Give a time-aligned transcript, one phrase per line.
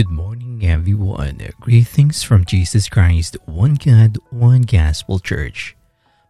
[0.00, 1.42] Good morning, everyone.
[1.60, 5.76] Greetings from Jesus Christ, one God, one Gospel Church.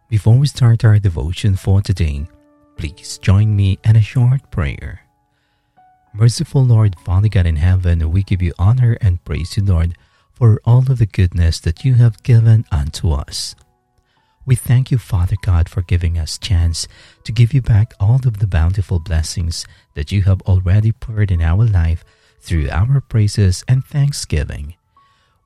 [0.09, 2.27] Before we start our devotion for today,
[2.75, 5.07] please join me in a short prayer.
[6.13, 9.95] Merciful Lord, Father God in heaven, we give you honor and praise you, Lord,
[10.33, 13.55] for all of the goodness that you have given unto us.
[14.45, 16.89] We thank you, Father God, for giving us chance
[17.23, 21.41] to give you back all of the bountiful blessings that you have already poured in
[21.41, 22.03] our life
[22.41, 24.75] through our praises and thanksgiving.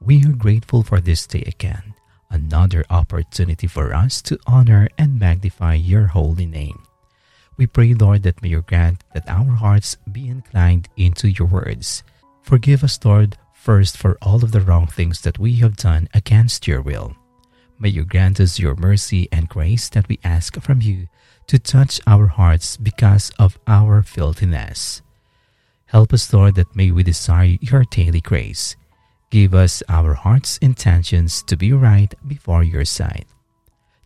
[0.02, 1.94] We are grateful for this day again,
[2.30, 6.84] another opportunity for us to honor and magnify your holy name.
[7.58, 12.04] We pray, Lord, that may you grant that our hearts be inclined into your words.
[12.42, 16.68] Forgive us, Lord, first for all of the wrong things that we have done against
[16.68, 17.16] your will.
[17.80, 21.08] May you grant us your mercy and grace that we ask from you
[21.48, 25.02] to touch our hearts because of our filthiness.
[25.96, 28.76] Help us, Lord, that may we desire your daily grace.
[29.30, 33.26] Give us our heart's intentions to be right before your sight.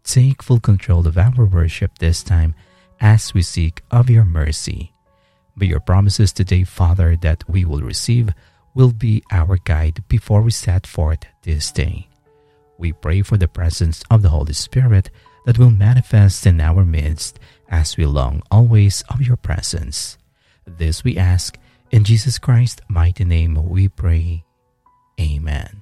[0.04, 2.54] Take full control of our worship this time
[3.02, 4.94] as we seek of your mercy.
[5.56, 8.30] May your promises today, Father, that we will receive
[8.76, 12.08] will be our guide before we set forth this day.
[12.78, 15.10] We pray for the presence of the Holy Spirit
[15.48, 20.20] that will manifest in our midst as we long always of your presence.
[20.67, 21.58] This we ask
[21.92, 24.44] in Jesus Christ's mighty name we pray.
[25.20, 25.82] Amen.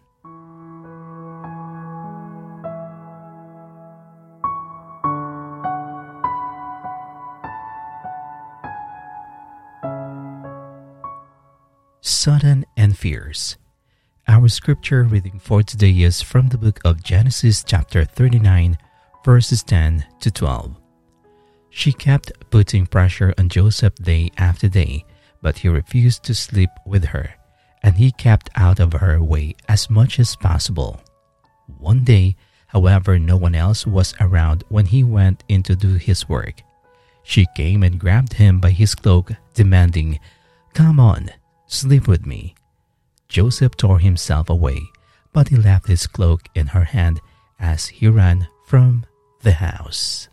[12.02, 13.58] Sudden and fierce.
[14.28, 18.78] Our scripture reading for today is from the book of Genesis, chapter 39,
[19.24, 20.76] verses 10 to 12.
[21.70, 25.06] She kept putting pressure on Joseph day after day
[25.42, 27.36] but he refused to sleep with her,
[27.84, 31.02] and he kept out of her way as much as possible.
[31.78, 32.36] One day,
[32.68, 36.62] however, no one else was around when he went in to do his work.
[37.24, 40.20] She came and grabbed him by his cloak, demanding,
[40.74, 41.30] Come on,
[41.66, 42.56] sleep with me.
[43.28, 44.80] Joseph tore himself away,
[45.34, 47.20] but he left his cloak in her hand
[47.60, 49.06] as he ran from
[49.42, 50.30] the house.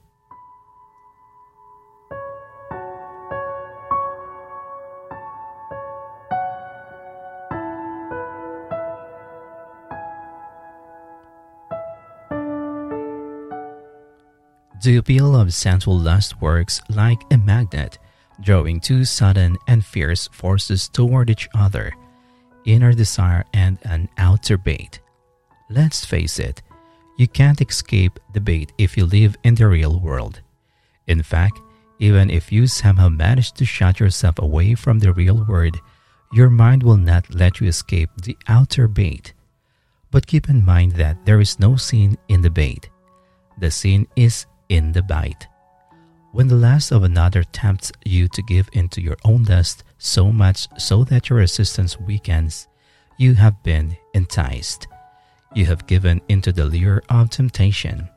[14.84, 17.98] The appeal of sensual lust works like a magnet,
[18.42, 21.90] drawing two sudden and fierce forces toward each other
[22.66, 25.00] inner desire and an outer bait.
[25.70, 26.60] Let's face it,
[27.16, 30.42] you can't escape the bait if you live in the real world.
[31.06, 31.58] In fact,
[31.98, 35.78] even if you somehow manage to shut yourself away from the real world,
[36.30, 39.32] your mind will not let you escape the outer bait.
[40.10, 42.90] But keep in mind that there is no sin in the bait.
[43.58, 45.46] The sin is in the bite.
[46.32, 50.66] When the lust of another tempts you to give into your own lust so much
[50.78, 52.66] so that your resistance weakens,
[53.18, 54.88] you have been enticed.
[55.54, 58.08] You have given into the lure of temptation.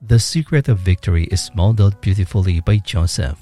[0.00, 3.40] The secret of victory is modeled beautifully by Joseph.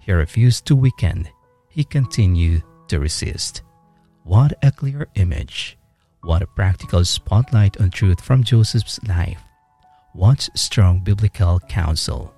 [0.00, 1.28] He refused to weaken,
[1.68, 3.62] he continued to resist.
[4.22, 5.78] What a clear image!
[6.22, 9.45] What a practical spotlight on truth from Joseph's life.
[10.16, 12.32] What strong biblical counsel.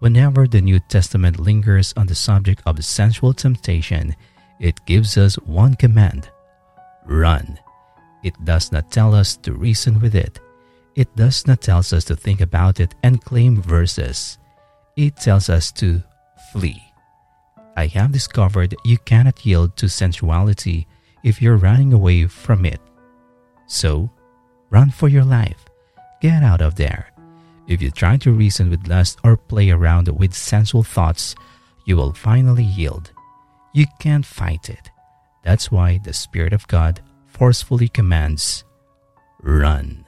[0.00, 4.16] Whenever the New Testament lingers on the subject of sensual temptation,
[4.58, 6.30] it gives us one command
[7.06, 7.60] run.
[8.24, 10.40] It does not tell us to reason with it.
[10.96, 14.38] It does not tell us to think about it and claim verses.
[14.96, 16.02] It tells us to
[16.52, 16.82] flee.
[17.76, 20.88] I have discovered you cannot yield to sensuality
[21.22, 22.80] if you're running away from it.
[23.68, 24.10] So,
[24.70, 25.69] run for your life.
[26.20, 27.10] Get out of there.
[27.66, 31.34] If you try to reason with lust or play around with sensual thoughts,
[31.86, 33.10] you will finally yield.
[33.72, 34.90] You can't fight it.
[35.42, 38.64] That's why the Spirit of God forcefully commands
[39.40, 40.04] run.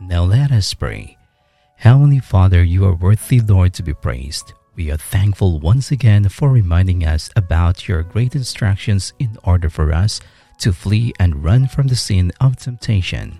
[0.00, 1.18] Now let us pray.
[1.84, 4.54] Heavenly Father, you are worthy, Lord, to be praised.
[4.74, 9.92] We are thankful once again for reminding us about your great instructions in order for
[9.92, 10.18] us
[10.60, 13.38] to flee and run from the sin of temptation.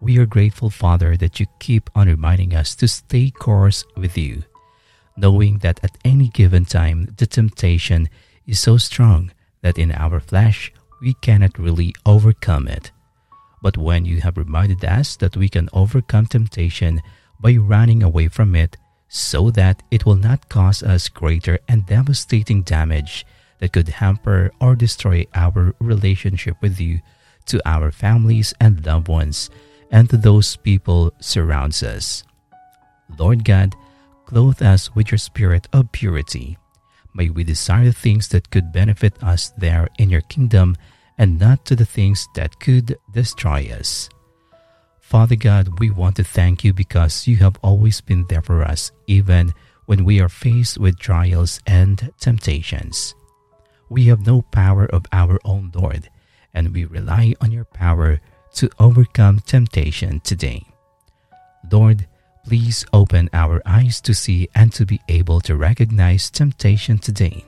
[0.00, 4.44] We are grateful, Father, that you keep on reminding us to stay course with you,
[5.16, 8.08] knowing that at any given time the temptation
[8.46, 9.32] is so strong
[9.62, 12.92] that in our flesh we cannot really overcome it.
[13.60, 17.02] but when you have reminded us that we can overcome temptation
[17.40, 18.76] by running away from it
[19.08, 23.26] so that it will not cause us greater and devastating damage
[23.58, 27.00] that could hamper or destroy our relationship with you
[27.46, 29.50] to our families and loved ones
[29.90, 32.22] and to those people surrounds us.
[33.18, 33.74] Lord God,
[34.26, 36.58] clothe us with your spirit of purity.
[37.14, 40.76] May we desire things that could benefit us there in your kingdom
[41.16, 44.08] and not to the things that could destroy us.
[45.08, 48.92] Father God, we want to thank you because you have always been there for us,
[49.06, 49.54] even
[49.86, 53.14] when we are faced with trials and temptations.
[53.88, 56.10] We have no power of our own, Lord,
[56.52, 58.20] and we rely on your power
[58.56, 60.66] to overcome temptation today.
[61.72, 62.06] Lord,
[62.44, 67.46] please open our eyes to see and to be able to recognize temptation today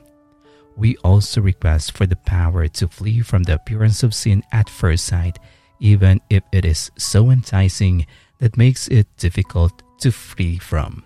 [0.75, 5.05] we also request for the power to flee from the appearance of sin at first
[5.05, 5.37] sight,
[5.81, 8.05] even if it is so enticing
[8.37, 11.03] that makes it difficult to flee from.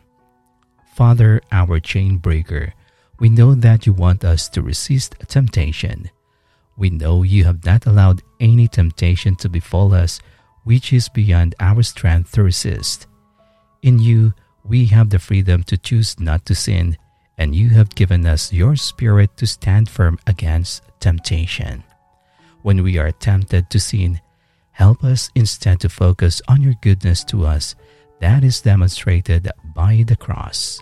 [0.93, 2.73] Father, our chain breaker,
[3.19, 6.11] we know that you want us to resist temptation.
[6.77, 10.19] We know you have not allowed any temptation to befall us
[10.63, 13.07] which is beyond our strength to resist.
[13.81, 14.33] In you,
[14.63, 16.97] we have the freedom to choose not to sin
[17.37, 21.83] and you have given us your Spirit to stand firm against temptation.
[22.61, 24.19] When we are tempted to sin,
[24.75, 27.75] help us instead to focus on your goodness to us
[28.19, 30.81] that is demonstrated by the cross.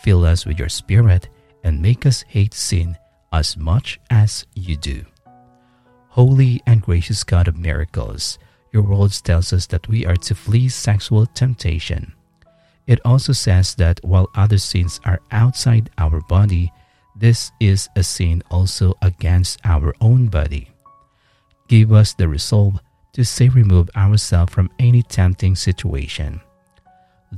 [0.00, 1.28] Fill us with your Spirit
[1.62, 2.98] and make us hate sin
[3.32, 5.04] as much as you do.
[6.08, 8.38] Holy and gracious God of miracles,
[8.72, 12.12] your words tells us that we are to flee sexual temptation.
[12.88, 16.72] It also says that while other sins are outside our body,
[17.14, 20.70] this is a sin also against our own body.
[21.68, 22.80] Give us the resolve
[23.12, 26.40] to say remove ourselves from any tempting situation.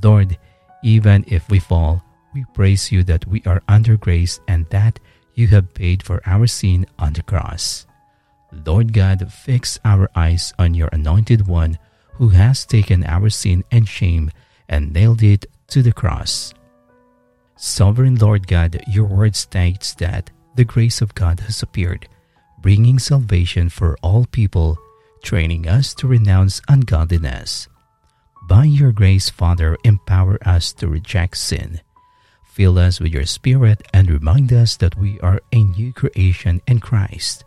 [0.01, 0.37] Lord,
[0.83, 4.99] even if we fall, we praise you that we are under grace and that
[5.33, 7.85] you have paid for our sin on the cross.
[8.51, 11.77] Lord God, fix our eyes on your anointed one
[12.13, 14.31] who has taken our sin and shame
[14.69, 16.53] and nailed it to the cross.
[17.57, 22.07] Sovereign Lord God, your word states that the grace of God has appeared,
[22.59, 24.77] bringing salvation for all people,
[25.25, 27.67] training us to renounce ungodliness.
[28.47, 31.81] By your grace, Father, empower us to reject sin.
[32.53, 36.79] Fill us with your Spirit and remind us that we are a new creation in
[36.79, 37.43] Christ.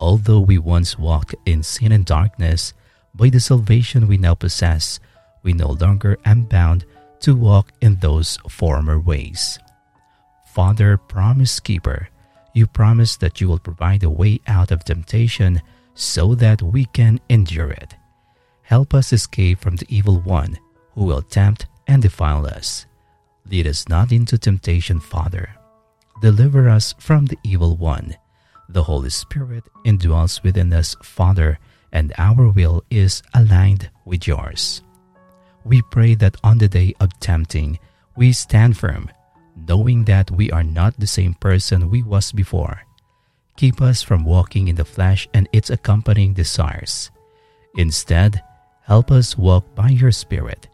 [0.00, 2.72] Although we once walked in sin and darkness,
[3.14, 4.98] by the salvation we now possess,
[5.42, 6.86] we no longer am bound
[7.20, 9.58] to walk in those former ways.
[10.54, 12.08] Father, promise keeper,
[12.54, 15.60] you promise that you will provide a way out of temptation
[15.94, 17.94] so that we can endure it.
[18.62, 20.58] Help us escape from the evil one
[20.92, 22.86] who will tempt and defile us.
[23.46, 25.54] Lead us not into temptation, Father.
[26.22, 28.16] Deliver us from the evil one.
[28.68, 31.58] The Holy Spirit indwells within us, Father,
[31.92, 34.82] and our will is aligned with yours
[35.64, 37.78] we pray that on the day of tempting,
[38.16, 39.10] we stand firm,
[39.56, 42.82] knowing that we are not the same person we was before.
[43.56, 47.10] Keep us from walking in the flesh and its accompanying desires.
[47.76, 48.42] Instead,
[48.82, 50.68] help us walk by your Spirit.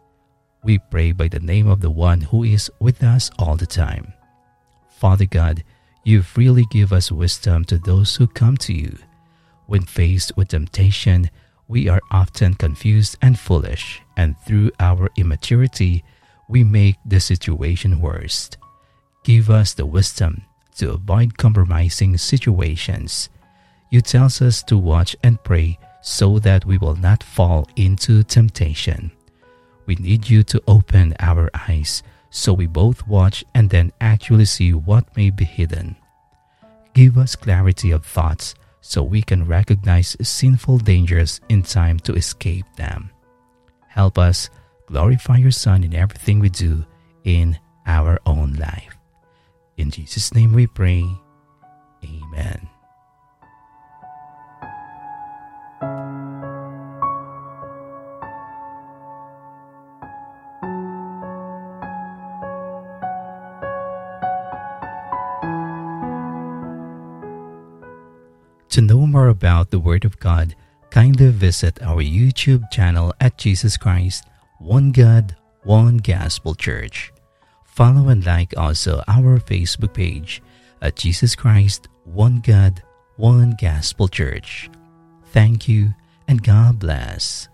[0.63, 4.13] We pray by the name of the one who is with us all the time.
[4.89, 5.63] Father God,
[6.03, 8.97] you freely give us wisdom to those who come to you.
[9.67, 11.29] When faced with temptation,
[11.67, 16.03] we are often confused and foolish, and through our immaturity,
[16.49, 18.49] we make the situation worse.
[19.23, 20.43] Give us the wisdom
[20.77, 23.29] to avoid compromising situations.
[23.89, 29.11] You tell us to watch and pray so that we will not fall into temptation.
[29.85, 34.73] We need you to open our eyes so we both watch and then actually see
[34.73, 35.97] what may be hidden.
[36.93, 42.65] Give us clarity of thoughts so we can recognize sinful dangers in time to escape
[42.77, 43.11] them.
[43.87, 44.49] Help us
[44.87, 46.85] glorify your Son in everything we do
[47.23, 49.00] in our own life.
[49.77, 51.05] In Jesus' name we pray.
[52.03, 52.69] Amen.
[68.71, 70.55] To know more about the Word of God,
[70.91, 74.23] kindly visit our YouTube channel at Jesus Christ,
[74.59, 77.11] One God, One Gospel Church.
[77.71, 80.43] Follow and like also our Facebook page
[80.81, 82.83] at Jesus Christ, One God,
[83.15, 84.69] One Gospel Church.
[85.27, 85.93] Thank you
[86.27, 87.47] and God bless.